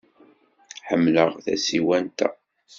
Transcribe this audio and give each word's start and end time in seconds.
Ḥemmleɣ 0.87 1.29
tasiwant-a. 1.43 2.27